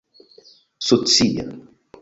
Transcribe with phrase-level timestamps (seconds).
[0.89, 1.47] socia